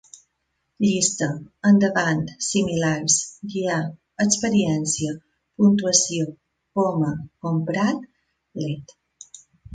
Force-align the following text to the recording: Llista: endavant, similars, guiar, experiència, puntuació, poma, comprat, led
Llista: 0.83 1.25
endavant, 1.71 2.23
similars, 2.45 3.17
guiar, 3.51 3.83
experiència, 4.25 5.13
puntuació, 5.59 6.27
poma, 6.81 7.13
comprat, 7.49 8.11
led 8.65 8.99